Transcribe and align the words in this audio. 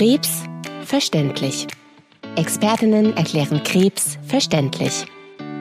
Krebs 0.00 0.44
verständlich. 0.86 1.66
Expertinnen 2.34 3.14
erklären 3.18 3.62
Krebs 3.62 4.16
verständlich. 4.22 5.04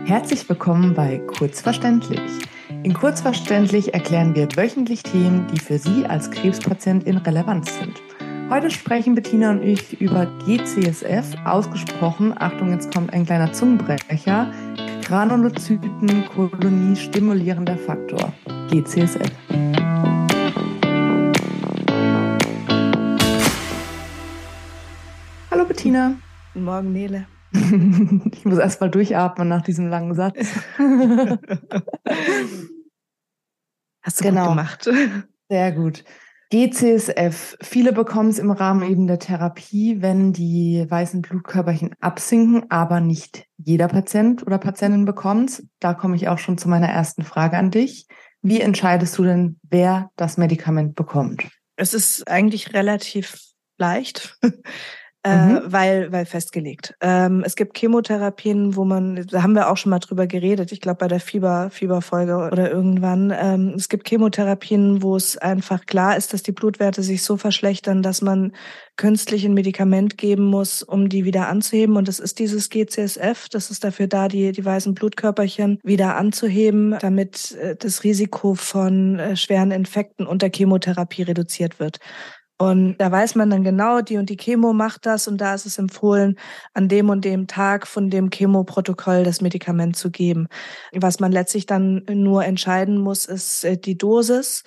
Herzlich 0.05 0.47
willkommen 0.47 0.94
bei 0.94 1.17
Kurzverständlich. 1.17 2.21
In 2.83 2.94
Kurzverständlich 2.94 3.94
erklären 3.94 4.33
wir 4.36 4.47
wöchentlich 4.55 5.04
Themen, 5.04 5.46
die 5.54 5.60
für 5.60 5.78
Sie 5.78 6.06
als 6.06 6.31
Krebspatientin 6.31 7.17
relevant 7.17 7.67
sind. 7.67 8.02
Heute 8.49 8.71
sprechen 8.71 9.13
Bettina 9.13 9.52
und 9.52 9.62
ich 9.62 9.99
über 9.99 10.25
GCSF, 10.46 11.35
ausgesprochen, 11.44 12.33
Achtung, 12.40 12.71
jetzt 12.71 12.94
kommt 12.94 13.12
ein 13.12 13.26
kleiner 13.26 13.51
Zungenbrecher, 13.51 14.53
Granulozytenkolonie 15.01 16.95
stimulierender 16.95 17.77
Faktor, 17.77 18.31
GCSF. 18.70 19.34
Bettina. 25.79 26.19
Guten 26.51 26.65
Morgen, 26.65 26.91
Nele. 26.91 27.25
Ich 28.33 28.43
muss 28.43 28.57
erst 28.57 28.81
mal 28.81 28.89
durchatmen 28.89 29.47
nach 29.47 29.61
diesem 29.61 29.87
langen 29.87 30.13
Satz. 30.13 30.35
Hast 34.01 34.20
du 34.20 34.23
genau. 34.25 34.41
gut 34.41 34.49
gemacht. 34.49 34.89
Sehr 35.47 35.71
gut. 35.71 36.03
GCSF. 36.51 37.55
Viele 37.61 37.93
bekommen 37.93 38.29
es 38.29 38.39
im 38.39 38.51
Rahmen 38.51 38.91
eben 38.91 39.07
der 39.07 39.20
Therapie, 39.20 40.01
wenn 40.01 40.34
die 40.34 40.85
weißen 40.89 41.21
Blutkörperchen 41.21 41.95
absinken, 42.01 42.70
aber 42.70 42.99
nicht 42.99 43.45
jeder 43.55 43.87
Patient 43.87 44.45
oder 44.45 44.57
Patientin 44.57 45.05
bekommt 45.05 45.49
es. 45.49 45.65
Da 45.79 45.93
komme 45.93 46.17
ich 46.17 46.27
auch 46.27 46.39
schon 46.39 46.57
zu 46.57 46.67
meiner 46.67 46.89
ersten 46.89 47.23
Frage 47.23 47.57
an 47.57 47.71
dich. 47.71 48.05
Wie 48.41 48.59
entscheidest 48.59 49.17
du 49.17 49.23
denn, 49.23 49.61
wer 49.63 50.11
das 50.17 50.35
Medikament 50.35 50.95
bekommt? 50.95 51.48
Es 51.77 51.93
ist 51.93 52.27
eigentlich 52.27 52.73
relativ 52.73 53.37
leicht. 53.77 54.37
Äh, 55.21 55.35
mhm. 55.35 55.62
weil, 55.65 56.12
weil 56.13 56.25
festgelegt. 56.25 56.95
Ähm, 57.01 57.43
es 57.45 57.57
gibt 57.57 57.77
Chemotherapien, 57.77 58.77
wo 58.77 58.85
man, 58.85 59.27
da 59.29 59.43
haben 59.43 59.53
wir 59.53 59.70
auch 59.70 59.76
schon 59.76 59.89
mal 59.89 59.99
drüber 59.99 60.27
geredet, 60.27 60.71
ich 60.71 60.79
glaube 60.79 60.99
bei 60.99 61.07
der 61.09 61.20
Fieber, 61.20 61.70
Fieberfolge 61.71 62.37
oder 62.37 62.71
irgendwann. 62.71 63.34
Ähm, 63.37 63.73
es 63.76 63.89
gibt 63.89 64.08
Chemotherapien, 64.08 65.03
wo 65.03 65.17
es 65.17 65.38
einfach 65.38 65.86
klar 65.86 66.16
ist, 66.16 66.31
dass 66.31 66.42
die 66.42 66.53
Blutwerte 66.53 67.03
sich 67.03 67.22
so 67.22 67.36
verschlechtern, 67.36 68.02
dass 68.02 68.22
man 68.22 68.53
künstlich 68.95 69.44
ein 69.44 69.53
Medikament 69.53 70.17
geben 70.17 70.45
muss, 70.45 70.84
um 70.84 71.09
die 71.09 71.26
wieder 71.26 71.50
anzuheben. 71.50 71.98
Und 71.98 72.08
das 72.08 72.20
ist 72.20 72.39
dieses 72.39 72.70
GCSF. 72.70 73.50
Das 73.50 73.72
ist 73.72 73.83
dafür 73.83 74.08
da, 74.08 74.30
die, 74.30 74.54
die 74.54 74.64
weißen 74.64 74.94
Blutkörperchen 74.94 75.80
wieder 75.83 76.16
anzuheben, 76.16 76.95
damit 77.02 77.52
äh, 77.56 77.76
das 77.76 78.06
Risiko 78.06 78.56
von 78.56 79.20
äh, 79.20 79.36
schweren 79.36 79.72
Infekten 79.72 80.26
unter 80.26 80.50
Chemotherapie 80.50 81.23
reduziert 81.23 81.81
wird. 81.81 82.00
Und 82.62 82.98
da 82.98 83.10
weiß 83.10 83.36
man 83.36 83.50
dann 83.50 83.64
genau, 83.64 84.02
die 84.02 84.18
und 84.18 84.30
die 84.30 84.36
Chemo 84.36 84.74
macht 84.74 85.06
das 85.06 85.30
und 85.30 85.40
da 85.40 85.54
ist 85.54 85.66
es 85.66 85.78
empfohlen, 85.78 86.38
an 86.74 86.90
dem 86.90 87.10
und 87.10 87.24
dem 87.24 87.48
Tag 87.48 87.88
von 87.88 88.10
dem 88.10 88.30
Chemoprotokoll 88.30 89.24
das 89.24 89.40
Medikament 89.40 89.96
zu 89.96 90.12
geben. 90.12 90.48
Was 90.94 91.22
man 91.22 91.32
letztlich 91.32 91.68
dann 91.68 92.04
nur 92.12 92.44
entscheiden 92.44 92.98
muss, 92.98 93.26
ist 93.26 93.64
äh, 93.64 93.78
die 93.78 93.98
Dosis 93.98 94.66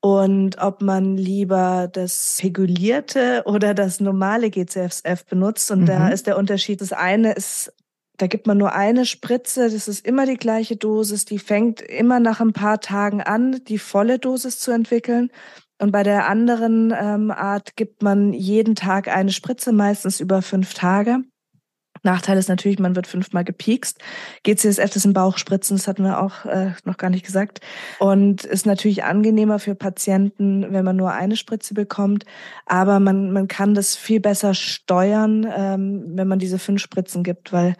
und 0.00 0.58
ob 0.60 0.82
man 0.82 1.16
lieber 1.16 1.88
das 1.92 2.40
regulierte 2.42 3.42
oder 3.46 3.72
das 3.72 4.00
normale 4.00 4.50
GCSF 4.50 5.24
benutzt. 5.26 5.70
Und 5.70 5.82
mhm. 5.82 5.86
da 5.86 6.08
ist 6.08 6.26
der 6.26 6.38
Unterschied. 6.38 6.80
Das 6.80 6.92
eine 6.92 7.32
ist 7.32 7.72
da 8.18 8.26
gibt 8.26 8.48
man 8.48 8.58
nur 8.58 8.72
eine 8.72 9.06
Spritze, 9.06 9.70
das 9.70 9.86
ist 9.86 10.04
immer 10.04 10.26
die 10.26 10.36
gleiche 10.36 10.74
Dosis, 10.74 11.24
die 11.24 11.38
fängt 11.38 11.80
immer 11.80 12.18
nach 12.18 12.40
ein 12.40 12.52
paar 12.52 12.80
Tagen 12.80 13.22
an, 13.22 13.62
die 13.68 13.78
volle 13.78 14.18
Dosis 14.18 14.58
zu 14.58 14.72
entwickeln. 14.72 15.30
Und 15.80 15.92
bei 15.92 16.02
der 16.02 16.28
anderen 16.28 16.92
ähm, 16.98 17.30
Art 17.30 17.76
gibt 17.76 18.02
man 18.02 18.32
jeden 18.32 18.74
Tag 18.74 19.08
eine 19.08 19.30
Spritze, 19.30 19.72
meistens 19.72 20.20
über 20.20 20.42
fünf 20.42 20.74
Tage. 20.74 21.20
Nachteil 22.02 22.38
ist 22.38 22.48
natürlich, 22.48 22.78
man 22.78 22.96
wird 22.96 23.06
fünfmal 23.06 23.44
gepiekst. 23.44 23.98
GCSF 24.44 24.96
ist 24.96 25.04
im 25.04 25.12
Bauchspritzen, 25.12 25.76
das 25.76 25.88
hatten 25.88 26.04
wir 26.04 26.20
auch 26.22 26.44
äh, 26.44 26.72
noch 26.84 26.96
gar 26.96 27.10
nicht 27.10 27.24
gesagt. 27.24 27.60
Und 27.98 28.44
ist 28.44 28.66
natürlich 28.66 29.04
angenehmer 29.04 29.58
für 29.58 29.74
Patienten, 29.74 30.72
wenn 30.72 30.84
man 30.84 30.96
nur 30.96 31.12
eine 31.12 31.36
Spritze 31.36 31.74
bekommt. 31.74 32.24
Aber 32.66 33.00
man, 33.00 33.32
man 33.32 33.48
kann 33.48 33.74
das 33.74 33.96
viel 33.96 34.20
besser 34.20 34.54
steuern, 34.54 35.46
ähm, 35.54 36.04
wenn 36.14 36.28
man 36.28 36.38
diese 36.38 36.58
fünf 36.58 36.80
Spritzen 36.80 37.22
gibt, 37.22 37.52
weil 37.52 37.74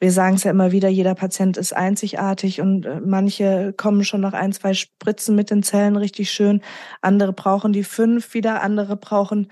wir 0.00 0.12
sagen 0.12 0.36
es 0.36 0.44
ja 0.44 0.50
immer 0.50 0.72
wieder, 0.72 0.88
jeder 0.88 1.14
Patient 1.14 1.56
ist 1.56 1.74
einzigartig 1.74 2.60
und 2.60 2.86
äh, 2.86 3.00
manche 3.00 3.72
kommen 3.76 4.04
schon 4.04 4.20
nach 4.20 4.32
ein, 4.32 4.52
zwei 4.52 4.74
Spritzen 4.74 5.36
mit 5.36 5.50
den 5.50 5.62
Zellen 5.62 5.96
richtig 5.96 6.30
schön. 6.30 6.60
Andere 7.00 7.32
brauchen 7.32 7.72
die 7.72 7.84
fünf 7.84 8.34
wieder, 8.34 8.62
andere 8.62 8.96
brauchen 8.96 9.48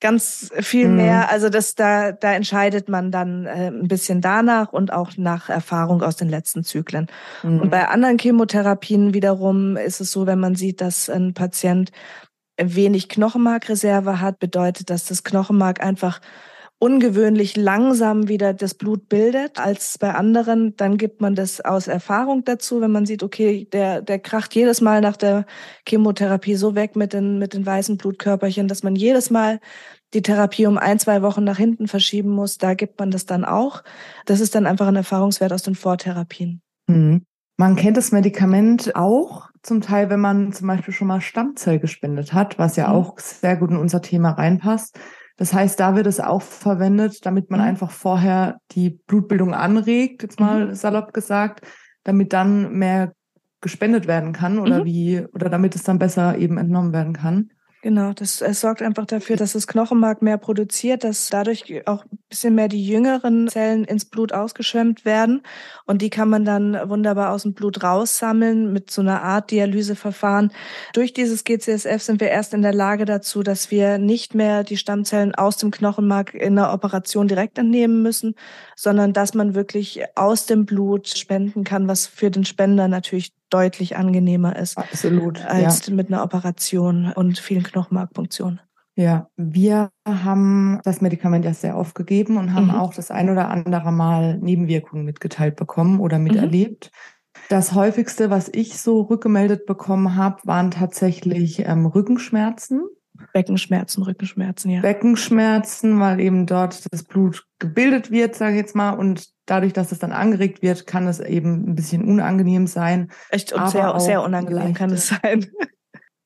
ganz 0.00 0.50
viel 0.60 0.88
mhm. 0.88 0.96
mehr. 0.96 1.30
Also 1.30 1.48
das 1.48 1.74
da 1.74 2.12
da 2.12 2.32
entscheidet 2.32 2.88
man 2.88 3.10
dann 3.10 3.46
äh, 3.46 3.68
ein 3.68 3.88
bisschen 3.88 4.20
danach 4.20 4.72
und 4.72 4.92
auch 4.92 5.12
nach 5.16 5.48
Erfahrung 5.48 6.02
aus 6.02 6.16
den 6.16 6.28
letzten 6.28 6.64
Zyklen. 6.64 7.08
Mhm. 7.42 7.60
Und 7.60 7.70
bei 7.70 7.86
anderen 7.88 8.18
Chemotherapien 8.18 9.14
wiederum 9.14 9.76
ist 9.76 10.00
es 10.00 10.12
so, 10.12 10.26
wenn 10.26 10.40
man 10.40 10.54
sieht, 10.54 10.80
dass 10.80 11.08
ein 11.10 11.34
Patient 11.34 11.92
wenig 12.60 13.08
Knochenmarkreserve 13.08 14.20
hat, 14.20 14.38
bedeutet, 14.38 14.90
dass 14.90 15.06
das 15.06 15.24
Knochenmark 15.24 15.82
einfach 15.82 16.20
ungewöhnlich 16.80 17.56
langsam 17.56 18.26
wieder 18.26 18.54
das 18.54 18.72
Blut 18.72 19.10
bildet 19.10 19.60
als 19.60 19.98
bei 19.98 20.14
anderen, 20.14 20.74
dann 20.76 20.96
gibt 20.96 21.20
man 21.20 21.34
das 21.34 21.60
aus 21.60 21.88
Erfahrung 21.88 22.42
dazu, 22.44 22.80
wenn 22.80 22.90
man 22.90 23.04
sieht, 23.04 23.22
okay, 23.22 23.68
der, 23.70 24.00
der 24.00 24.18
kracht 24.18 24.54
jedes 24.54 24.80
Mal 24.80 25.02
nach 25.02 25.18
der 25.18 25.44
Chemotherapie 25.86 26.56
so 26.56 26.74
weg 26.74 26.96
mit 26.96 27.12
den, 27.12 27.38
mit 27.38 27.52
den 27.52 27.66
weißen 27.66 27.98
Blutkörperchen, 27.98 28.66
dass 28.66 28.82
man 28.82 28.96
jedes 28.96 29.28
Mal 29.28 29.60
die 30.14 30.22
Therapie 30.22 30.66
um 30.66 30.78
ein, 30.78 30.98
zwei 30.98 31.20
Wochen 31.20 31.44
nach 31.44 31.58
hinten 31.58 31.86
verschieben 31.86 32.30
muss, 32.30 32.56
da 32.56 32.72
gibt 32.72 32.98
man 32.98 33.10
das 33.10 33.26
dann 33.26 33.44
auch. 33.44 33.84
Das 34.24 34.40
ist 34.40 34.54
dann 34.54 34.66
einfach 34.66 34.88
ein 34.88 34.96
Erfahrungswert 34.96 35.52
aus 35.52 35.62
den 35.62 35.74
Vortherapien. 35.74 36.62
Mhm. 36.88 37.26
Man 37.58 37.76
kennt 37.76 37.98
das 37.98 38.10
Medikament 38.10 38.96
auch 38.96 39.50
zum 39.62 39.82
Teil, 39.82 40.08
wenn 40.08 40.20
man 40.20 40.54
zum 40.54 40.66
Beispiel 40.66 40.94
schon 40.94 41.08
mal 41.08 41.20
Stammzell 41.20 41.78
gespendet 41.78 42.32
hat, 42.32 42.58
was 42.58 42.76
ja 42.76 42.88
mhm. 42.88 42.94
auch 42.94 43.18
sehr 43.18 43.56
gut 43.56 43.70
in 43.70 43.76
unser 43.76 44.00
Thema 44.00 44.30
reinpasst. 44.30 44.98
Das 45.40 45.54
heißt, 45.54 45.80
da 45.80 45.96
wird 45.96 46.06
es 46.06 46.20
auch 46.20 46.42
verwendet, 46.42 47.24
damit 47.24 47.50
man 47.50 47.60
mhm. 47.60 47.66
einfach 47.66 47.90
vorher 47.90 48.60
die 48.72 48.90
Blutbildung 48.90 49.54
anregt, 49.54 50.22
jetzt 50.22 50.38
mal 50.38 50.66
mhm. 50.66 50.74
salopp 50.74 51.14
gesagt, 51.14 51.66
damit 52.04 52.34
dann 52.34 52.74
mehr 52.74 53.14
gespendet 53.62 54.06
werden 54.06 54.34
kann 54.34 54.58
oder 54.58 54.80
mhm. 54.80 54.84
wie, 54.84 55.26
oder 55.32 55.48
damit 55.48 55.74
es 55.74 55.82
dann 55.82 55.98
besser 55.98 56.36
eben 56.36 56.58
entnommen 56.58 56.92
werden 56.92 57.14
kann. 57.14 57.52
Genau, 57.82 58.12
das 58.12 58.42
es 58.42 58.60
sorgt 58.60 58.82
einfach 58.82 59.06
dafür, 59.06 59.36
dass 59.36 59.54
das 59.54 59.66
Knochenmark 59.66 60.20
mehr 60.20 60.36
produziert, 60.36 61.02
dass 61.02 61.30
dadurch 61.30 61.86
auch 61.86 62.04
ein 62.04 62.18
bisschen 62.28 62.54
mehr 62.54 62.68
die 62.68 62.86
jüngeren 62.86 63.48
Zellen 63.48 63.84
ins 63.84 64.04
Blut 64.04 64.34
ausgeschwemmt 64.34 65.06
werden. 65.06 65.42
Und 65.86 66.02
die 66.02 66.10
kann 66.10 66.28
man 66.28 66.44
dann 66.44 66.74
wunderbar 66.90 67.32
aus 67.32 67.44
dem 67.44 67.54
Blut 67.54 67.82
raussammeln 67.82 68.70
mit 68.70 68.90
so 68.90 69.00
einer 69.00 69.22
Art 69.22 69.50
Dialyseverfahren. 69.50 70.52
Durch 70.92 71.14
dieses 71.14 71.44
GCSF 71.44 72.02
sind 72.02 72.20
wir 72.20 72.28
erst 72.28 72.52
in 72.52 72.60
der 72.60 72.74
Lage 72.74 73.06
dazu, 73.06 73.42
dass 73.42 73.70
wir 73.70 73.96
nicht 73.96 74.34
mehr 74.34 74.62
die 74.62 74.76
Stammzellen 74.76 75.34
aus 75.34 75.56
dem 75.56 75.70
Knochenmark 75.70 76.34
in 76.34 76.56
der 76.56 76.74
Operation 76.74 77.28
direkt 77.28 77.56
entnehmen 77.56 78.02
müssen, 78.02 78.34
sondern 78.76 79.14
dass 79.14 79.32
man 79.32 79.54
wirklich 79.54 80.02
aus 80.16 80.44
dem 80.44 80.66
Blut 80.66 81.08
spenden 81.08 81.64
kann, 81.64 81.88
was 81.88 82.06
für 82.06 82.30
den 82.30 82.44
Spender 82.44 82.88
natürlich 82.88 83.32
deutlich 83.50 83.96
angenehmer 83.96 84.56
ist. 84.56 84.78
Absolut. 84.78 85.44
Als 85.44 85.86
ja. 85.86 85.94
mit 85.94 86.08
einer 86.08 86.22
Operation 86.22 87.12
und 87.12 87.38
vielen 87.38 87.62
Knochenmarkpunktionen. 87.62 88.60
Ja, 88.96 89.28
wir 89.36 89.90
haben 90.06 90.80
das 90.84 91.00
Medikament 91.00 91.44
ja 91.44 91.54
sehr 91.54 91.76
oft 91.76 91.94
gegeben 91.94 92.36
und 92.36 92.54
haben 92.54 92.66
mhm. 92.66 92.74
auch 92.74 92.92
das 92.92 93.10
ein 93.10 93.30
oder 93.30 93.48
andere 93.48 93.92
Mal 93.92 94.38
Nebenwirkungen 94.38 95.04
mitgeteilt 95.04 95.56
bekommen 95.56 96.00
oder 96.00 96.18
miterlebt. 96.18 96.90
Mhm. 96.92 97.40
Das 97.48 97.72
häufigste, 97.72 98.30
was 98.30 98.50
ich 98.52 98.78
so 98.78 99.02
rückgemeldet 99.02 99.64
bekommen 99.64 100.16
habe, 100.16 100.40
waren 100.44 100.70
tatsächlich 100.70 101.60
ähm, 101.60 101.86
Rückenschmerzen. 101.86 102.82
Beckenschmerzen, 103.32 104.02
Rückenschmerzen, 104.02 104.70
ja. 104.70 104.80
Beckenschmerzen, 104.80 106.00
weil 106.00 106.20
eben 106.20 106.46
dort 106.46 106.84
das 106.92 107.02
Blut 107.02 107.46
gebildet 107.58 108.10
wird, 108.10 108.34
sage 108.34 108.52
ich 108.52 108.58
jetzt 108.58 108.74
mal, 108.74 108.90
und 108.90 109.28
dadurch, 109.46 109.72
dass 109.72 109.92
es 109.92 109.98
dann 109.98 110.12
angeregt 110.12 110.62
wird, 110.62 110.86
kann 110.86 111.06
es 111.06 111.20
eben 111.20 111.70
ein 111.70 111.74
bisschen 111.74 112.04
unangenehm 112.04 112.66
sein. 112.66 113.10
Echt 113.30 113.52
und 113.52 113.68
sehr, 113.70 113.98
sehr 114.00 114.22
unangenehm 114.22 114.74
kann 114.74 114.90
es 114.90 115.08
sein. 115.08 115.46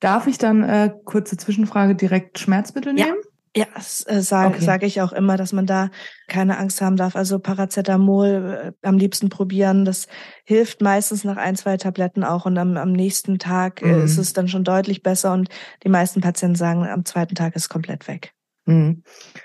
Darf 0.01 0.27
ich 0.27 0.39
dann 0.39 0.63
äh, 0.63 0.93
kurze 1.05 1.37
Zwischenfrage 1.37 1.95
direkt 1.95 2.39
Schmerzmittel 2.39 2.93
nehmen? 2.93 3.17
Ja. 3.57 3.67
Das 3.75 4.05
äh, 4.09 4.21
sage 4.21 4.57
okay. 4.57 4.65
sag 4.65 4.83
ich 4.83 5.01
auch 5.01 5.13
immer, 5.13 5.37
dass 5.37 5.53
man 5.53 5.67
da 5.67 5.91
keine 6.27 6.59
Angst 6.59 6.81
haben 6.81 6.97
darf. 6.97 7.15
Also 7.15 7.39
Paracetamol 7.39 8.75
äh, 8.83 8.87
am 8.87 8.99
liebsten 8.99 9.29
probieren. 9.29 9.85
Das 9.85 10.09
hilft 10.45 10.81
meistens 10.81 11.23
nach 11.23 11.37
ein, 11.37 11.55
zwei 11.55 11.77
Tabletten 11.77 12.25
auch. 12.25 12.47
Und 12.47 12.59
am, 12.59 12.77
am 12.77 12.93
nächsten 12.93 13.39
Tag 13.39 13.81
äh, 13.83 13.87
mhm. 13.87 14.05
ist 14.05 14.19
es 14.19 14.33
dann 14.33 14.49
schon 14.49 14.65
deutlich 14.65 15.03
besser. 15.03 15.33
Und 15.33 15.49
die 15.85 15.89
meisten 15.89 16.21
Patienten 16.21 16.57
sagen, 16.57 16.85
am 16.87 17.05
zweiten 17.05 17.37
Tag 17.37 17.55
ist 17.55 17.63
es 17.63 17.69
komplett 17.69 18.09
weg. 18.09 18.33
Mhm. 18.67 19.03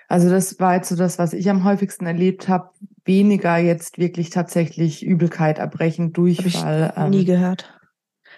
Also 0.07 0.29
das 0.29 0.59
war 0.59 0.75
jetzt 0.75 0.89
so 0.89 0.95
das, 0.95 1.19
was 1.19 1.33
ich 1.33 1.49
am 1.49 1.63
häufigsten 1.63 2.05
erlebt 2.07 2.47
habe. 2.47 2.71
Weniger 3.05 3.57
jetzt 3.57 3.99
wirklich 3.99 4.31
tatsächlich 4.31 5.03
Übelkeit, 5.03 5.59
Erbrechen, 5.59 6.13
Durchfall. 6.13 6.93
Hab 6.95 7.05
ich 7.05 7.09
nie 7.11 7.19
ähm, 7.19 7.25
gehört. 7.25 7.79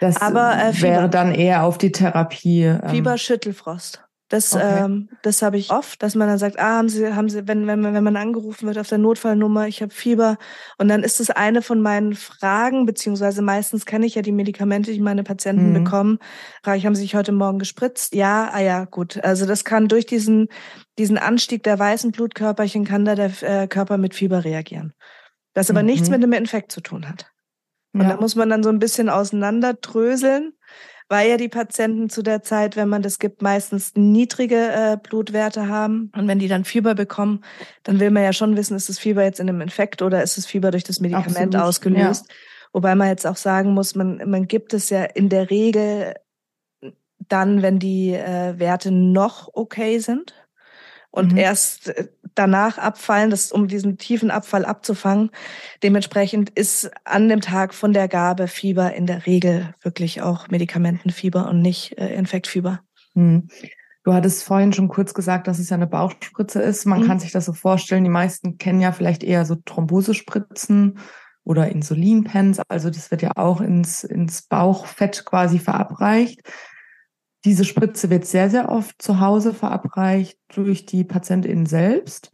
Das 0.02 0.20
Aber, 0.20 0.54
äh, 0.58 0.82
wäre 0.82 1.10
dann 1.10 1.34
eher 1.34 1.64
auf 1.64 1.78
die 1.78 1.92
Therapie. 1.92 2.64
Ähm, 2.64 2.90
Fieber, 2.90 3.18
Schüttelfrost. 3.18 4.04
Das, 4.32 4.56
okay. 4.56 4.86
ähm, 4.86 5.10
das 5.24 5.42
habe 5.42 5.58
ich 5.58 5.72
oft, 5.72 6.02
dass 6.02 6.16
man 6.16 6.30
dann 6.30 6.38
sagt, 6.38 6.58
ah, 6.58 6.78
haben 6.78 6.88
Sie, 6.88 7.14
haben 7.14 7.28
Sie, 7.28 7.50
wenn, 7.50 7.68
wenn, 7.68 7.84
wenn 7.84 8.04
man 8.04 8.16
angerufen 8.16 8.66
wird 8.66 8.78
auf 8.78 8.88
der 8.88 8.98
Notfallnummer, 8.98 9.68
ich 9.68 9.82
habe 9.82 9.94
Fieber. 9.94 10.38
Und 10.78 10.88
dann 10.88 11.04
ist 11.04 11.20
es 11.20 11.30
eine 11.30 11.62
von 11.62 11.82
meinen 11.82 12.14
Fragen, 12.14 12.86
beziehungsweise 12.86 13.42
meistens 13.42 13.86
kenne 13.86 14.06
ich 14.06 14.16
ja 14.16 14.22
die 14.22 14.32
Medikamente, 14.32 14.94
die 14.94 15.02
meine 15.02 15.24
Patienten 15.24 15.72
mhm. 15.72 15.84
bekommen. 15.84 16.20
Frage 16.64 16.78
ich, 16.78 16.86
haben 16.86 16.96
Sie 16.96 17.02
sich 17.02 17.14
heute 17.14 17.34
Morgen 17.34 17.60
gespritzt? 17.60 18.16
Ja, 18.16 18.50
ah 18.54 18.62
ja, 18.62 18.86
gut. 18.86 19.22
Also 19.22 19.46
das 19.46 19.66
kann 19.66 19.90
durch 19.90 20.06
diesen, 20.06 20.48
diesen 20.98 21.18
Anstieg 21.18 21.64
der 21.64 21.78
weißen 21.78 22.14
Blutkörperchen 22.14 22.86
kann 22.86 23.04
da 23.04 23.16
der 23.16 23.32
äh, 23.42 23.68
Körper 23.68 23.98
mit 23.98 24.16
Fieber 24.16 24.46
reagieren. 24.46 24.94
Das 25.54 25.70
aber 25.70 25.82
mhm. 25.82 25.88
nichts 25.88 26.10
mit 26.10 26.24
einem 26.24 26.32
Infekt 26.32 26.72
zu 26.72 26.80
tun 26.80 27.10
hat. 27.10 27.30
Und 27.92 28.04
ja. 28.04 28.12
da 28.12 28.16
muss 28.16 28.38
man 28.38 28.50
dann 28.50 28.64
so 28.64 28.70
ein 28.70 28.80
bisschen 28.80 29.10
auseinanderdröseln 29.10 30.54
weil 31.12 31.30
ja 31.30 31.36
die 31.36 31.50
Patienten 31.50 32.10
zu 32.10 32.22
der 32.22 32.42
Zeit, 32.42 32.78
wenn 32.78 32.88
man 32.88 33.02
das 33.02 33.20
gibt, 33.20 33.42
meistens 33.42 33.92
niedrige 33.96 34.56
äh, 34.56 34.98
Blutwerte 34.98 35.68
haben. 35.68 36.10
Und 36.16 36.26
wenn 36.30 36.40
die 36.40 36.48
dann 36.48 36.64
Fieber 36.64 36.96
bekommen, 36.96 37.44
dann 37.84 38.00
will 38.00 38.12
man 38.12 38.24
ja 38.24 38.32
schon 38.32 38.56
wissen, 38.56 38.78
ist 38.78 38.88
das 38.88 38.98
Fieber 38.98 39.22
jetzt 39.22 39.42
in 39.42 39.50
einem 39.50 39.60
Infekt 39.60 40.02
oder 40.02 40.24
ist 40.24 40.38
das 40.38 40.46
Fieber 40.46 40.72
durch 40.72 40.86
das 40.86 41.02
Medikament 41.02 41.54
Absolut, 41.54 41.68
ausgelöst. 41.68 42.28
Ja. 42.30 42.36
Wobei 42.72 42.96
man 42.96 43.10
jetzt 43.10 43.28
auch 43.28 43.36
sagen 43.36 43.74
muss, 43.74 43.94
man, 43.94 44.22
man 44.30 44.48
gibt 44.48 44.74
es 44.74 44.90
ja 44.90 45.04
in 45.04 45.28
der 45.28 45.50
Regel 45.50 46.14
dann, 47.28 47.62
wenn 47.62 47.78
die 47.78 48.14
äh, 48.14 48.58
Werte 48.58 48.92
noch 48.92 49.50
okay 49.54 50.00
sind 50.00 50.34
und 51.10 51.34
mhm. 51.34 51.40
erst 51.40 51.90
äh, 51.90 52.08
danach 52.36 52.78
abfallen, 52.78 53.30
das, 53.30 53.52
um 53.52 53.68
diesen 53.68 53.98
tiefen 53.98 54.32
Abfall 54.32 54.66
abzufangen. 54.66 55.32
Dementsprechend 55.84 56.50
ist 56.50 56.92
an 57.06 57.30
dem 57.30 57.42
Tag 57.42 57.74
von 57.74 57.94
der 57.94 58.08
Gabe 58.08 58.48
Fieber 58.48 58.94
in 58.94 59.06
der 59.06 59.26
Regel 59.26 59.74
wirklich 59.82 60.22
auch 60.22 60.50
Medikamentenfieber 60.50 61.50
und 61.50 61.62
nicht 61.62 61.98
äh, 61.98 62.14
Infektfieber. 62.14 62.82
Mhm. 63.14 63.48
Du 64.04 64.14
hattest 64.14 64.44
vorhin 64.44 64.74
schon 64.74 64.88
kurz 64.88 65.14
gesagt, 65.14 65.48
dass 65.48 65.60
es 65.60 65.70
ja 65.70 65.76
eine 65.76 65.86
Bauchspritze 65.86 66.62
ist. 66.62 66.86
Man 66.86 67.02
mhm. 67.02 67.08
kann 67.08 67.20
sich 67.20 67.32
das 67.32 67.46
so 67.46 67.54
vorstellen. 67.54 68.04
Die 68.04 68.10
meisten 68.10 68.58
kennen 68.58 68.82
ja 68.82 68.92
vielleicht 68.92 69.24
eher 69.24 69.46
so 69.46 69.56
Thrombosespritzen 69.56 70.98
oder 71.44 71.70
Insulinpens. 71.70 72.60
Also 72.68 72.90
das 72.90 73.12
wird 73.12 73.22
ja 73.22 73.32
auch 73.36 73.62
ins, 73.62 74.04
ins 74.04 74.44
Bauchfett 74.44 75.24
quasi 75.26 75.60
verabreicht. 75.60 76.42
Diese 77.44 77.66
Spritze 77.66 78.10
wird 78.10 78.26
sehr, 78.26 78.50
sehr 78.50 78.70
oft 78.70 79.02
zu 79.02 79.20
Hause 79.20 79.54
verabreicht 79.54 80.38
durch 80.54 80.86
die 80.86 81.04
PatientInnen 81.04 81.66
selbst. 81.66 82.32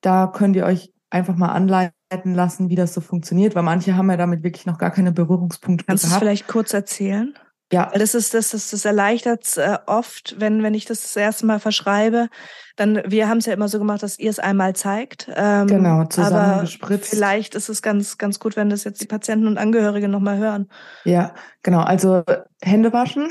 Da 0.00 0.26
könnt 0.28 0.56
ihr 0.56 0.66
euch 0.66 0.92
einfach 1.10 1.36
mal 1.36 1.48
anleiten 1.48 2.34
lassen, 2.34 2.68
wie 2.68 2.76
das 2.76 2.94
so 2.94 3.00
funktioniert, 3.00 3.54
weil 3.54 3.62
manche 3.62 3.96
haben 3.96 4.10
ja 4.10 4.16
damit 4.16 4.42
wirklich 4.42 4.66
noch 4.66 4.78
gar 4.78 4.90
keine 4.90 5.12
Berührungspunkte 5.12 5.84
Kannst 5.84 6.04
gehabt. 6.04 6.12
Kannst 6.12 6.12
du 6.12 6.16
es 6.16 6.18
vielleicht 6.18 6.48
kurz 6.48 6.72
erzählen? 6.72 7.34
Ja. 7.72 7.88
Weil 7.92 8.00
das 8.00 8.14
ist, 8.14 8.34
das 8.34 8.52
ist, 8.52 8.72
das 8.72 8.84
erleichtert 8.84 9.56
äh, 9.56 9.78
oft, 9.86 10.34
wenn, 10.38 10.62
wenn 10.62 10.74
ich 10.74 10.86
das 10.86 11.02
das 11.02 11.14
erste 11.14 11.46
Mal 11.46 11.60
verschreibe, 11.60 12.28
dann, 12.76 13.02
wir 13.06 13.28
haben 13.28 13.38
es 13.38 13.46
ja 13.46 13.52
immer 13.52 13.68
so 13.68 13.78
gemacht, 13.78 14.02
dass 14.02 14.18
ihr 14.18 14.30
es 14.30 14.40
einmal 14.40 14.74
zeigt. 14.74 15.30
Ähm, 15.36 15.68
genau, 15.68 16.04
zusammengespritzt. 16.04 17.10
Vielleicht 17.10 17.54
ist 17.54 17.68
es 17.68 17.80
ganz, 17.80 18.18
ganz 18.18 18.40
gut, 18.40 18.56
wenn 18.56 18.70
das 18.70 18.82
jetzt 18.84 19.00
die 19.00 19.06
Patienten 19.06 19.46
und 19.46 19.58
Angehörige 19.58 20.08
nochmal 20.08 20.38
hören. 20.38 20.68
Ja, 21.04 21.32
genau. 21.62 21.80
Also 21.80 22.24
Hände 22.60 22.92
waschen, 22.92 23.28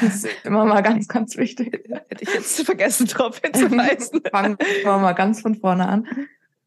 das 0.00 0.24
ist 0.24 0.28
immer 0.44 0.64
mal 0.64 0.82
ganz, 0.82 1.08
ganz 1.08 1.36
wichtig. 1.36 1.82
Hätte 2.08 2.22
ich 2.22 2.32
jetzt 2.32 2.64
vergessen, 2.64 3.06
darauf 3.06 3.40
hinzuweisen. 3.40 4.22
Fangen 4.30 4.56
wir 4.58 4.98
mal 4.98 5.12
ganz 5.12 5.40
von 5.40 5.54
vorne 5.56 5.88
an. 5.88 6.08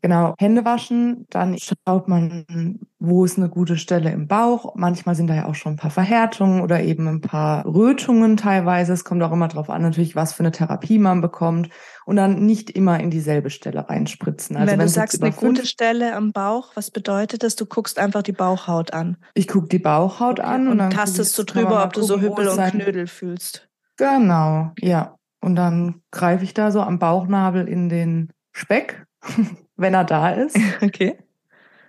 Genau, 0.04 0.36
Hände 0.38 0.66
waschen, 0.66 1.28
dann 1.30 1.58
schaut 1.58 2.10
man, 2.10 2.78
wo 3.00 3.24
ist 3.24 3.38
eine 3.38 3.48
gute 3.48 3.78
Stelle 3.78 4.12
im 4.12 4.28
Bauch. 4.28 4.76
Manchmal 4.76 5.16
sind 5.16 5.28
da 5.28 5.34
ja 5.34 5.46
auch 5.46 5.56
schon 5.56 5.74
ein 5.74 5.78
paar 5.78 5.92
Verhärtungen 5.92 6.60
oder 6.60 6.84
eben 6.84 7.08
ein 7.08 7.22
paar 7.22 7.66
Rötungen 7.66 8.36
teilweise. 8.36 8.92
Es 8.92 9.06
kommt 9.06 9.24
auch 9.24 9.32
immer 9.32 9.48
darauf 9.48 9.70
an, 9.70 9.82
natürlich, 9.82 10.14
was 10.14 10.34
für 10.34 10.42
eine 10.42 10.52
Therapie 10.52 11.00
man 11.00 11.22
bekommt. 11.22 11.70
Und 12.06 12.18
dann 12.18 12.46
nicht 12.46 12.70
immer 12.70 13.00
in 13.00 13.12
dieselbe 13.12 13.50
Stelle 13.50 13.88
reinspritzen. 13.88 14.58
Also 14.58 14.74
wenn, 14.74 14.80
wenn 14.80 14.88
du 14.88 14.92
sagst, 14.92 15.24
eine 15.24 15.32
gute 15.32 15.66
Stelle 15.66 16.14
am 16.18 16.34
Bauch, 16.34 16.72
was 16.76 16.92
bedeutet 16.92 17.42
das? 17.42 17.56
Du 17.56 17.66
guckst 17.66 17.98
einfach 17.98 18.24
die 18.24 18.34
Bauchhaut 18.34 18.92
an. 18.92 19.16
Ich 19.36 19.48
gucke 19.48 19.70
die 19.70 19.80
Bauchhaut 19.80 20.42
okay. 20.42 20.50
an 20.50 20.64
und, 20.64 20.74
und 20.74 20.78
dann 20.80 20.92
tastest 20.92 21.38
du 21.38 21.44
drüber, 21.44 21.82
ob 21.82 21.94
du 21.94 22.02
so 22.02 22.20
Hüppel 22.20 22.50
und 22.50 22.60
Knödel 22.60 23.08
fühlst. 23.08 23.70
Genau, 23.96 24.72
ja. 24.82 25.16
Und 25.40 25.56
dann 25.56 26.02
greife 26.12 26.44
ich 26.44 26.54
da 26.54 26.72
so 26.72 26.82
am 26.82 27.00
Bauchnabel 27.00 27.70
in 27.70 27.88
den 27.88 28.34
Speck 28.52 29.06
wenn 29.84 29.94
er 29.94 30.06
da 30.06 30.32
ist. 30.32 30.58
Okay. 30.82 31.18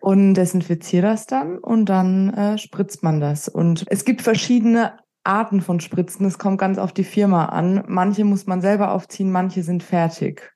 Und 0.01 0.35
desinfiziere 0.35 1.07
das 1.07 1.27
dann 1.27 1.57
und 1.57 1.87
dann 1.87 2.29
äh, 2.35 2.59
spritzt 2.59 3.03
man 3.03 3.21
das. 3.21 3.49
Und 3.49 3.87
es 3.89 4.05
gibt 4.05 4.21
verschiedene 4.21 4.99
Arten 5.25 5.63
von 5.63 5.81
Spritzen. 5.81 6.27
Es 6.27 6.39
kommt 6.39 6.59
ganz 6.59 6.77
auf 6.77 6.93
die 6.93 7.05
Firma 7.05 7.47
an. 7.47 7.83
Manche 7.87 8.27
muss 8.27 8.47
man 8.47 8.61
selber 8.61 8.93
aufziehen, 8.93 9.33
manche 9.33 9.63
sind 9.63 9.83
fertig. 9.83 10.53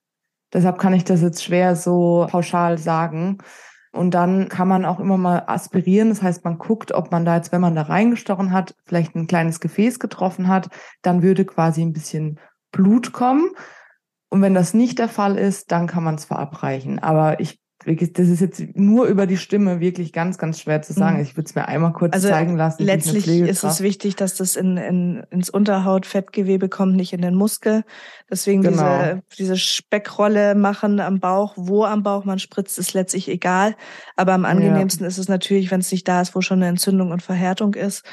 Deshalb 0.53 0.79
kann 0.79 0.93
ich 0.93 1.05
das 1.05 1.23
jetzt 1.23 1.43
schwer 1.43 1.77
so 1.77 2.27
pauschal 2.31 2.77
sagen. 2.77 3.39
Und 3.93 4.13
dann 4.13 4.51
kann 4.51 4.69
man 4.69 4.85
auch 4.85 5.01
immer 5.01 5.17
mal 5.17 5.45
aspirieren. 5.47 6.11
Das 6.11 6.23
heißt, 6.23 6.45
man 6.45 6.59
guckt, 6.59 6.93
ob 6.93 7.11
man 7.11 7.25
da 7.25 7.37
jetzt, 7.37 7.51
wenn 7.51 7.63
man 7.63 7.75
da 7.75 7.83
reingestochen 7.83 8.53
hat, 8.53 8.75
vielleicht 8.85 9.17
ein 9.17 9.27
kleines 9.27 9.61
Gefäß 9.61 9.99
getroffen 9.99 10.49
hat, 10.49 10.69
dann 11.01 11.23
würde 11.23 11.47
quasi 11.47 11.81
ein 11.81 11.95
bisschen 11.95 12.39
Blut 12.71 13.13
kommen. 13.13 13.51
Und 14.31 14.43
wenn 14.43 14.55
das 14.55 14.75
nicht 14.75 14.99
der 14.99 15.09
Fall 15.09 15.39
ist, 15.39 15.73
dann 15.73 15.87
kann 15.87 16.05
man 16.05 16.17
es 16.17 16.27
verabreichen. 16.27 16.99
Aber 16.99 17.41
ich, 17.41 17.61
das 17.87 18.29
ist 18.29 18.41
jetzt 18.41 18.63
nur 18.75 19.07
über 19.07 19.27
die 19.27 19.39
Stimme 19.39 19.81
wirklich 19.81 20.13
ganz, 20.13 20.37
ganz 20.37 20.61
schwer 20.61 20.83
zu 20.83 20.93
sagen. 20.93 21.17
Mhm. 21.17 21.23
Ich 21.23 21.37
würde 21.37 21.49
es 21.49 21.55
mir 21.55 21.67
einmal 21.67 21.95
kurz 21.95 22.13
also 22.13 22.29
zeigen 22.29 22.57
lassen. 22.57 22.83
Letztlich 22.83 23.27
ist 23.27 23.65
es 23.65 23.81
wichtig, 23.81 24.17
dass 24.17 24.35
das 24.35 24.57
in, 24.57 24.77
in, 24.77 25.23
ins 25.31 25.49
Unterhautfettgewebe 25.49 26.69
kommt, 26.69 26.97
nicht 26.97 27.15
in 27.15 27.23
den 27.23 27.35
Muskel. 27.35 27.85
Deswegen 28.31 28.63
genau. 28.63 28.99
diese, 28.99 29.23
diese 29.39 29.57
Speckrolle 29.57 30.55
machen 30.55 31.01
am 31.01 31.21
Bauch, 31.21 31.55
wo 31.57 31.85
am 31.85 32.03
Bauch 32.03 32.27
man 32.27 32.39
spritzt, 32.39 32.79
ist 32.79 32.93
letztlich 32.93 33.29
egal. 33.29 33.77
Aber 34.17 34.35
am 34.35 34.45
angenehmsten 34.45 35.05
ja. 35.05 35.09
ist 35.09 35.19
es 35.19 35.29
natürlich, 35.29 35.71
wenn 35.71 35.81
es 35.81 35.91
nicht 35.91 36.07
da 36.07 36.21
ist, 36.21 36.35
wo 36.35 36.43
schon 36.43 36.59
eine 36.59 36.69
Entzündung 36.69 37.13
und 37.13 37.23
Verhärtung 37.23 37.75
ist. 37.75 38.05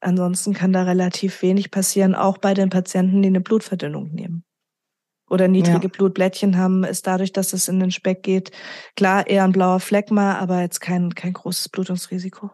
Ansonsten 0.00 0.54
kann 0.54 0.72
da 0.72 0.84
relativ 0.84 1.42
wenig 1.42 1.70
passieren, 1.70 2.14
auch 2.14 2.38
bei 2.38 2.54
den 2.54 2.70
Patienten, 2.70 3.20
die 3.20 3.28
eine 3.28 3.40
Blutverdünnung 3.40 4.12
nehmen 4.14 4.44
oder 5.30 5.48
niedrige 5.48 5.88
ja. 5.88 5.92
Blutblättchen 5.92 6.56
haben, 6.56 6.84
ist 6.84 7.06
dadurch, 7.06 7.32
dass 7.32 7.52
es 7.52 7.68
in 7.68 7.80
den 7.80 7.90
Speck 7.90 8.22
geht, 8.22 8.50
klar 8.96 9.26
eher 9.26 9.44
ein 9.44 9.52
blauer 9.52 9.80
Fleck 9.80 10.10
mal, 10.10 10.36
aber 10.36 10.60
jetzt 10.60 10.80
kein, 10.80 11.14
kein 11.14 11.32
großes 11.32 11.68
Blutungsrisiko. 11.68 12.50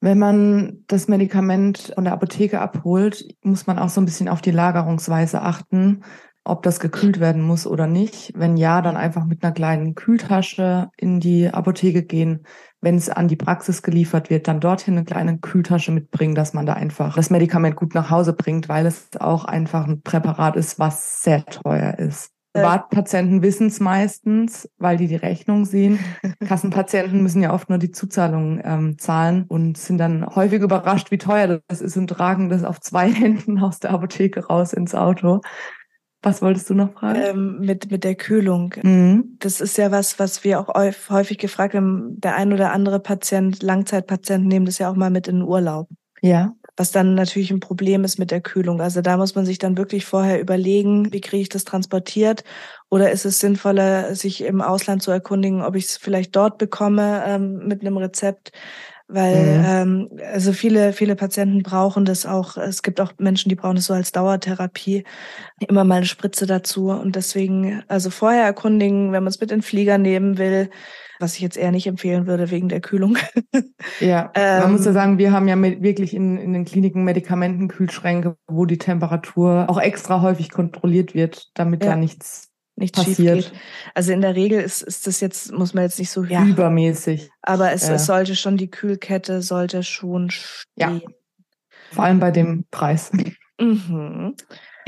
Wenn 0.00 0.18
man 0.18 0.84
das 0.86 1.08
Medikament 1.08 1.92
von 1.94 2.04
der 2.04 2.12
Apotheke 2.12 2.60
abholt, 2.60 3.34
muss 3.42 3.66
man 3.66 3.78
auch 3.78 3.88
so 3.88 4.00
ein 4.00 4.04
bisschen 4.04 4.28
auf 4.28 4.40
die 4.40 4.52
Lagerungsweise 4.52 5.42
achten, 5.42 6.04
ob 6.44 6.62
das 6.62 6.78
gekühlt 6.80 7.18
werden 7.20 7.42
muss 7.42 7.66
oder 7.66 7.86
nicht. 7.86 8.32
Wenn 8.36 8.56
ja, 8.56 8.80
dann 8.80 8.96
einfach 8.96 9.24
mit 9.24 9.42
einer 9.42 9.52
kleinen 9.52 9.94
Kühltasche 9.94 10.88
in 10.96 11.18
die 11.20 11.48
Apotheke 11.48 12.04
gehen 12.04 12.44
wenn 12.80 12.96
es 12.96 13.08
an 13.08 13.28
die 13.28 13.36
Praxis 13.36 13.82
geliefert 13.82 14.30
wird, 14.30 14.48
dann 14.48 14.60
dorthin 14.60 14.96
eine 14.96 15.04
kleine 15.04 15.38
Kühltasche 15.38 15.92
mitbringen, 15.92 16.34
dass 16.34 16.54
man 16.54 16.66
da 16.66 16.74
einfach 16.74 17.16
das 17.16 17.30
Medikament 17.30 17.76
gut 17.76 17.94
nach 17.94 18.10
Hause 18.10 18.32
bringt, 18.32 18.68
weil 18.68 18.86
es 18.86 19.08
auch 19.18 19.44
einfach 19.44 19.86
ein 19.86 20.02
Präparat 20.02 20.56
ist, 20.56 20.78
was 20.78 21.22
sehr 21.22 21.44
teuer 21.46 21.98
ist. 21.98 22.32
Äh. 22.54 22.60
Privatpatienten 22.60 23.42
wissen 23.42 23.66
es 23.66 23.80
meistens, 23.80 24.68
weil 24.78 24.96
die 24.96 25.06
die 25.06 25.16
Rechnung 25.16 25.64
sehen. 25.64 25.98
Kassenpatienten 26.46 27.22
müssen 27.22 27.42
ja 27.42 27.52
oft 27.52 27.68
nur 27.68 27.78
die 27.78 27.90
Zuzahlung 27.90 28.60
ähm, 28.64 28.98
zahlen 28.98 29.44
und 29.48 29.76
sind 29.76 29.98
dann 29.98 30.24
häufig 30.26 30.62
überrascht, 30.62 31.10
wie 31.10 31.18
teuer 31.18 31.60
das 31.68 31.80
ist 31.80 31.96
und 31.96 32.08
tragen 32.08 32.48
das 32.48 32.64
auf 32.64 32.80
zwei 32.80 33.10
Händen 33.12 33.58
aus 33.58 33.80
der 33.80 33.90
Apotheke 33.90 34.46
raus 34.46 34.72
ins 34.72 34.94
Auto. 34.94 35.40
Was 36.22 36.42
wolltest 36.42 36.68
du 36.68 36.74
noch 36.74 36.92
fragen? 36.94 37.20
Ähm, 37.22 37.60
mit, 37.60 37.90
mit 37.90 38.02
der 38.02 38.16
Kühlung. 38.16 38.74
Mhm. 38.82 39.36
Das 39.38 39.60
ist 39.60 39.78
ja 39.78 39.90
was, 39.90 40.18
was 40.18 40.42
wir 40.42 40.58
auch 40.58 40.74
häufig 41.08 41.38
gefragt 41.38 41.74
haben. 41.74 42.20
Der 42.20 42.34
ein 42.34 42.52
oder 42.52 42.72
andere 42.72 42.98
Patient, 42.98 43.62
Langzeitpatienten 43.62 44.48
nehmen 44.48 44.66
das 44.66 44.78
ja 44.78 44.90
auch 44.90 44.96
mal 44.96 45.10
mit 45.10 45.28
in 45.28 45.36
den 45.36 45.44
Urlaub. 45.44 45.88
Ja. 46.20 46.54
Was 46.76 46.90
dann 46.90 47.14
natürlich 47.14 47.50
ein 47.50 47.60
Problem 47.60 48.04
ist 48.04 48.18
mit 48.18 48.30
der 48.30 48.40
Kühlung. 48.40 48.80
Also 48.80 49.00
da 49.00 49.16
muss 49.16 49.34
man 49.34 49.46
sich 49.46 49.58
dann 49.58 49.76
wirklich 49.76 50.04
vorher 50.04 50.40
überlegen, 50.40 51.12
wie 51.12 51.20
kriege 51.20 51.42
ich 51.42 51.48
das 51.48 51.64
transportiert? 51.64 52.42
Oder 52.88 53.10
ist 53.12 53.24
es 53.24 53.38
sinnvoller, 53.40 54.14
sich 54.14 54.42
im 54.42 54.60
Ausland 54.60 55.02
zu 55.02 55.10
erkundigen, 55.10 55.62
ob 55.62 55.76
ich 55.76 55.86
es 55.86 55.96
vielleicht 55.96 56.34
dort 56.34 56.58
bekomme 56.58 57.22
ähm, 57.26 57.66
mit 57.66 57.80
einem 57.80 57.96
Rezept? 57.96 58.52
Weil 59.08 59.58
mhm. 59.58 59.64
ähm, 59.66 60.20
also 60.32 60.52
viele 60.52 60.92
viele 60.92 61.16
Patienten 61.16 61.62
brauchen 61.62 62.04
das 62.04 62.26
auch. 62.26 62.56
Es 62.56 62.82
gibt 62.82 63.00
auch 63.00 63.12
Menschen, 63.18 63.48
die 63.48 63.54
brauchen 63.54 63.78
es 63.78 63.86
so 63.86 63.94
als 63.94 64.12
Dauertherapie, 64.12 65.04
immer 65.66 65.84
mal 65.84 65.96
eine 65.96 66.06
Spritze 66.06 66.46
dazu 66.46 66.90
und 66.90 67.16
deswegen 67.16 67.82
also 67.88 68.10
vorher 68.10 68.44
erkundigen, 68.44 69.12
wenn 69.12 69.24
man 69.24 69.30
es 69.30 69.40
mit 69.40 69.50
in 69.50 69.58
den 69.58 69.62
Flieger 69.62 69.96
nehmen 69.96 70.36
will, 70.36 70.68
was 71.18 71.34
ich 71.34 71.40
jetzt 71.40 71.56
eher 71.56 71.72
nicht 71.72 71.86
empfehlen 71.86 72.26
würde 72.26 72.50
wegen 72.50 72.68
der 72.68 72.80
Kühlung. 72.80 73.16
Ja, 74.00 74.30
ähm, 74.34 74.62
man 74.62 74.72
muss 74.72 74.84
ja 74.84 74.92
sagen, 74.92 75.18
wir 75.18 75.32
haben 75.32 75.48
ja 75.48 75.60
wirklich 75.60 76.14
in, 76.14 76.36
in 76.36 76.52
den 76.52 76.64
Kliniken 76.64 77.04
Medikamentenkühlschränke, 77.04 78.36
wo 78.46 78.64
die 78.64 78.78
Temperatur 78.78 79.66
auch 79.68 79.80
extra 79.80 80.20
häufig 80.20 80.50
kontrolliert 80.50 81.14
wird, 81.14 81.48
damit 81.54 81.84
ja. 81.84 81.90
da 81.90 81.96
nichts 81.96 82.47
nichts 82.78 82.98
passiert. 82.98 83.44
schief 83.44 83.52
geht. 83.52 83.60
Also 83.94 84.12
in 84.12 84.20
der 84.20 84.34
Regel 84.34 84.60
ist, 84.60 84.82
ist 84.82 85.06
das 85.06 85.20
jetzt, 85.20 85.52
muss 85.52 85.74
man 85.74 85.84
jetzt 85.84 85.98
nicht 85.98 86.10
so 86.10 86.24
ja, 86.24 86.44
übermäßig. 86.44 87.30
Aber 87.42 87.72
es, 87.72 87.86
ja. 87.88 87.94
es 87.94 88.06
sollte 88.06 88.36
schon, 88.36 88.56
die 88.56 88.70
Kühlkette 88.70 89.42
sollte 89.42 89.82
schon 89.82 90.30
stehen. 90.30 90.66
Ja. 90.76 91.00
Vor 91.92 92.04
allem 92.04 92.20
bei 92.20 92.30
dem 92.30 92.64
Preis. 92.70 93.10
Mhm. 93.60 94.34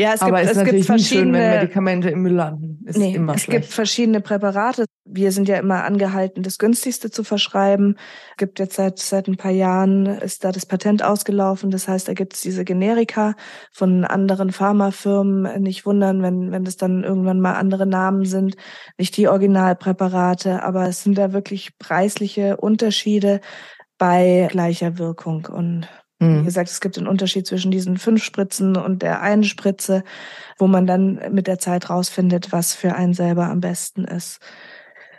Ja, 0.00 0.14
es 0.14 0.22
Aber 0.22 0.38
gibt, 0.38 0.44
es 0.44 0.50
ist 0.52 0.56
natürlich 0.56 0.88
nicht 0.88 1.08
schön, 1.08 1.32
wenn 1.34 1.50
Medikamente 1.50 2.08
im 2.08 2.22
Müll 2.22 2.32
landen. 2.32 2.82
Ist 2.86 2.96
nee, 2.96 3.14
immer 3.14 3.34
es 3.34 3.42
schlecht. 3.42 3.62
gibt 3.62 3.72
verschiedene 3.72 4.22
Präparate. 4.22 4.86
Wir 5.04 5.30
sind 5.30 5.46
ja 5.46 5.58
immer 5.58 5.84
angehalten, 5.84 6.42
das 6.42 6.56
günstigste 6.56 7.10
zu 7.10 7.22
verschreiben. 7.22 7.98
Es 8.30 8.36
gibt 8.38 8.60
jetzt 8.60 8.76
seit, 8.76 8.98
seit 8.98 9.28
ein 9.28 9.36
paar 9.36 9.50
Jahren, 9.50 10.06
ist 10.06 10.42
da 10.44 10.52
das 10.52 10.64
Patent 10.64 11.02
ausgelaufen. 11.02 11.70
Das 11.70 11.86
heißt, 11.86 12.08
da 12.08 12.14
gibt 12.14 12.32
es 12.32 12.40
diese 12.40 12.64
Generika 12.64 13.34
von 13.72 14.06
anderen 14.06 14.52
Pharmafirmen. 14.52 15.60
Nicht 15.60 15.84
wundern, 15.84 16.22
wenn, 16.22 16.50
wenn 16.50 16.64
das 16.64 16.78
dann 16.78 17.04
irgendwann 17.04 17.40
mal 17.40 17.54
andere 17.54 17.86
Namen 17.86 18.24
sind. 18.24 18.56
Nicht 18.96 19.18
die 19.18 19.28
Originalpräparate, 19.28 20.62
aber 20.62 20.88
es 20.88 21.02
sind 21.02 21.18
da 21.18 21.34
wirklich 21.34 21.76
preisliche 21.78 22.56
Unterschiede 22.56 23.42
bei 23.98 24.48
gleicher 24.50 24.96
Wirkung. 24.96 25.46
Und 25.52 25.88
wie 26.20 26.26
mhm. 26.26 26.44
gesagt, 26.44 26.68
es 26.68 26.80
gibt 26.80 26.98
einen 26.98 27.08
Unterschied 27.08 27.46
zwischen 27.46 27.70
diesen 27.70 27.96
fünf 27.96 28.22
Spritzen 28.22 28.76
und 28.76 29.02
der 29.02 29.22
einen 29.22 29.44
Spritze, 29.44 30.04
wo 30.58 30.66
man 30.66 30.86
dann 30.86 31.18
mit 31.32 31.46
der 31.46 31.58
Zeit 31.58 31.88
rausfindet, 31.88 32.52
was 32.52 32.74
für 32.74 32.94
einen 32.94 33.14
selber 33.14 33.46
am 33.46 33.60
besten 33.60 34.04
ist. 34.04 34.38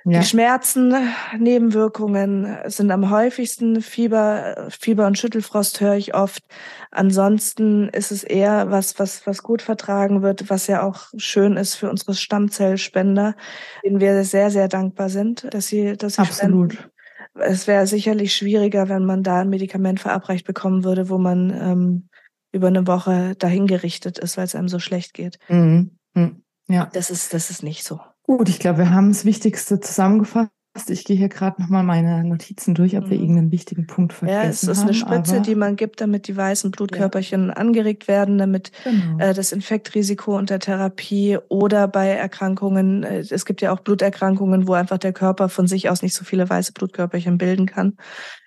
Ja. 0.04 0.20
Die 0.20 0.26
Schmerzen, 0.26 0.96
Nebenwirkungen 1.38 2.58
sind 2.66 2.90
am 2.90 3.12
häufigsten. 3.12 3.82
Fieber, 3.82 4.68
Fieber 4.70 5.06
und 5.06 5.18
Schüttelfrost 5.18 5.80
höre 5.80 5.96
ich 5.96 6.16
oft. 6.16 6.44
Ansonsten 6.90 7.88
ist 7.90 8.12
es 8.12 8.24
eher 8.24 8.72
was, 8.72 8.98
was, 8.98 9.28
was 9.28 9.44
gut 9.44 9.62
vertragen 9.62 10.24
wird, 10.24 10.50
was 10.50 10.66
ja 10.66 10.82
auch 10.82 11.10
schön 11.18 11.56
ist 11.56 11.76
für 11.76 11.90
unsere 11.90 12.16
Stammzellspender, 12.16 13.36
denen 13.84 14.00
wir 14.00 14.24
sehr, 14.24 14.50
sehr 14.50 14.68
dankbar 14.68 15.10
sind, 15.10 15.48
dass 15.54 15.68
sie, 15.68 15.96
dass 15.98 16.16
sie 16.16 16.22
Absolut. 16.22 16.74
Spenden 16.74 16.91
es 17.36 17.68
wäre 17.68 17.88
sicherlich 17.88 18.36
schwieriger, 18.36 18.90
wenn 18.90 19.06
man 19.06 19.24
da 19.24 19.42
ein 19.42 19.50
Medikament 19.50 20.00
verabreicht 20.00 20.46
bekommen 20.46 20.84
würde, 20.84 21.10
wo 21.10 21.18
man 21.18 21.50
ähm, 21.50 22.10
über 22.52 22.68
eine 22.68 22.88
Woche 22.88 23.36
dahin 23.36 23.68
gerichtet 23.68 24.18
ist, 24.18 24.38
weil 24.38 24.46
es 24.46 24.56
einem 24.56 24.68
so 24.68 24.80
schlecht 24.80 25.14
geht. 25.14 25.40
Mhm. 25.48 25.98
Mhm. 26.14 26.44
Ja. 26.68 26.90
Das 26.94 27.10
ist, 27.10 27.34
das 27.34 27.50
ist 27.50 27.64
nicht 27.64 27.84
so. 27.84 28.00
Gut, 28.24 28.50
ich 28.50 28.60
glaube, 28.60 28.80
wir 28.80 28.94
haben 28.94 29.10
das 29.10 29.26
Wichtigste 29.26 29.80
zusammengefasst. 29.80 30.52
Ich 30.88 31.04
gehe 31.04 31.18
hier 31.18 31.28
gerade 31.28 31.62
nochmal 31.62 31.84
meine 31.84 32.24
Notizen 32.24 32.74
durch, 32.76 32.96
ob 32.96 33.10
wir 33.10 33.18
mhm. 33.18 33.24
irgendeinen 33.24 33.52
wichtigen 33.52 33.88
Punkt 33.88 34.14
vergessen 34.14 34.38
haben. 34.38 34.46
Ja, 34.46 34.50
es 34.50 34.64
ist 34.64 34.78
haben, 34.78 34.88
eine 34.88 34.94
Spritze, 34.94 35.42
die 35.42 35.56
man 35.56 35.76
gibt, 35.76 36.00
damit 36.00 36.28
die 36.30 36.38
weißen 36.38 36.72
Blutkörperchen 36.72 37.48
ja. 37.48 37.54
angeregt 37.54 38.08
werden, 38.08 38.38
damit 38.38 38.72
genau. 38.86 39.20
äh, 39.20 39.34
das 39.34 39.52
Infektrisiko 39.52 40.38
unter 40.38 40.60
Therapie 40.60 41.38
oder 41.50 41.90
bei 41.90 42.08
Erkrankungen, 42.08 43.04
äh, 43.04 43.20
es 43.20 43.46
gibt 43.46 43.62
ja 43.62 43.74
auch 43.74 43.82
Bluterkrankungen, 43.82 44.66
wo 44.66 44.74
einfach 44.74 44.98
der 44.98 45.12
Körper 45.12 45.50
von 45.50 45.68
sich 45.68 45.90
aus 45.90 46.04
nicht 46.04 46.16
so 46.16 46.24
viele 46.24 46.50
weiße 46.50 46.72
Blutkörperchen 46.72 47.38
bilden 47.38 47.66
kann. 47.66 47.98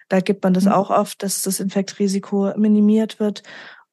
Da 0.09 0.21
gibt 0.21 0.45
man 0.45 0.55
das 0.55 0.65
mhm. 0.65 0.73
auch 0.73 0.91
oft, 0.91 1.23
dass 1.23 1.43
das 1.43 1.61
Infektrisiko 1.61 2.55
minimiert 2.57 3.21
wird. 3.21 3.43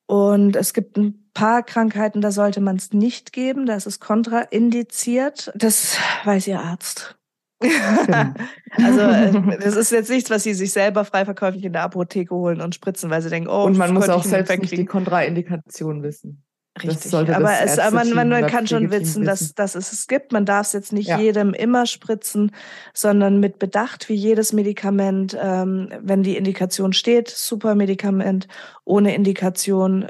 Und 0.05 0.55
es 0.55 0.73
gibt 0.73 0.97
ein 0.97 1.29
paar 1.33 1.63
Krankheiten, 1.63 2.21
da 2.21 2.31
sollte 2.31 2.61
man 2.61 2.77
es 2.77 2.93
nicht 2.93 3.33
geben, 3.33 3.65
da 3.65 3.75
ist 3.75 3.88
es 3.88 4.00
kontraindiziert. 4.00 5.51
Das 5.55 5.97
weiß 6.23 6.47
Ihr 6.47 6.61
Arzt. 6.61 7.17
Genau. 7.62 8.34
also 8.72 9.00
äh, 9.01 9.58
das 9.63 9.75
ist 9.75 9.91
jetzt 9.91 10.10
nichts, 10.10 10.30
was 10.30 10.44
sie 10.44 10.53
sich 10.53 10.74
selber 10.74 11.06
frei 11.06 11.25
verkäuflich 11.25 11.63
in 11.63 11.74
der 11.74 11.84
Apotheke 11.84 12.34
holen 12.34 12.62
und 12.62 12.75
spritzen, 12.75 13.10
weil 13.10 13.22
sie 13.22 13.30
denken, 13.30 13.50
oh, 13.50 13.63
und 13.63 13.77
man 13.77 13.94
muss 13.94 14.10
auch 14.10 14.24
selbst 14.24 14.58
nicht 14.60 14.77
die 14.77 14.86
Kontraindikation 14.86 16.03
wissen. 16.03 16.44
Richtig, 16.82 17.13
aber 17.13 17.60
es, 17.62 17.75
man, 17.91 18.13
man, 18.13 18.30
man 18.30 18.48
kann 18.48 18.65
schon 18.65 18.91
wissen, 18.91 19.25
dass, 19.25 19.53
dass 19.53 19.75
es 19.75 19.91
es 19.91 20.08
gibt. 20.08 20.32
Man 20.32 20.46
darf 20.46 20.68
es 20.68 20.74
jetzt 20.74 20.94
nicht 20.94 21.10
ja. 21.10 21.20
jedem 21.20 21.53
immer 21.53 21.86
spritzen, 21.86 22.51
sondern 22.94 23.41
mit 23.41 23.60
Bedacht 23.60 24.08
wie 24.08 24.15
jedes 24.15 24.53
Medikament. 24.53 25.38
Ähm, 25.39 25.89
wenn 26.01 26.24
die 26.24 26.38
Indikation 26.38 26.94
steht, 26.94 27.30
super 27.30 27.75
Medikament. 27.75 28.48
Ohne 28.86 29.13
Indikation 29.13 30.08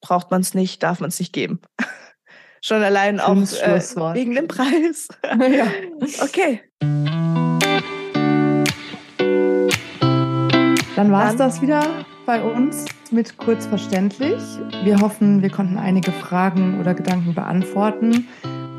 braucht 0.00 0.30
man 0.30 0.40
es 0.40 0.54
nicht, 0.54 0.84
darf 0.84 1.00
man 1.00 1.08
es 1.08 1.18
nicht 1.18 1.32
geben. 1.32 1.60
Schon 2.66 2.82
allein 2.82 3.20
auch 3.20 3.36
äh, 3.36 3.78
wegen 4.14 4.34
dem 4.34 4.48
Preis. 4.48 5.08
ja. 5.22 5.66
Okay. 6.22 6.62
Dann 10.96 11.12
war 11.12 11.28
es 11.28 11.36
das 11.36 11.60
wieder 11.60 11.82
bei 12.24 12.42
uns 12.42 12.86
mit 13.10 13.36
kurz 13.36 13.66
verständlich. 13.66 14.42
Wir 14.82 14.98
hoffen, 14.98 15.42
wir 15.42 15.50
konnten 15.50 15.76
einige 15.76 16.10
Fragen 16.10 16.80
oder 16.80 16.94
Gedanken 16.94 17.34
beantworten. 17.34 18.28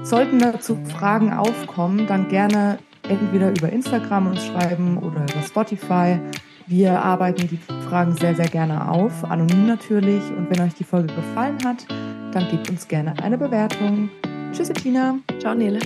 Sollten 0.02 0.40
dazu 0.40 0.80
Fragen 0.98 1.32
aufkommen, 1.32 2.08
dann 2.08 2.28
gerne 2.28 2.80
entweder 3.08 3.52
über 3.52 3.70
Instagram 3.70 4.26
uns 4.26 4.48
schreiben 4.48 4.98
oder 4.98 5.22
über 5.32 5.44
Spotify. 5.46 6.20
Wir 6.66 7.00
arbeiten 7.04 7.48
die 7.48 7.60
Fragen 7.88 8.16
sehr, 8.16 8.34
sehr 8.34 8.48
gerne 8.48 8.90
auf, 8.90 9.24
anonym 9.26 9.68
natürlich. 9.68 10.24
Und 10.36 10.50
wenn 10.50 10.66
euch 10.66 10.74
die 10.74 10.84
Folge 10.84 11.14
gefallen 11.14 11.60
hat, 11.64 11.86
dann 12.36 12.50
gebt 12.50 12.70
uns 12.70 12.88
gerne 12.88 13.14
eine 13.24 13.38
Bewertung. 13.38 14.10
Tschüss, 14.52 14.70
Tina. 14.70 15.18
Ciao, 15.40 15.56
Nele. 15.56 15.80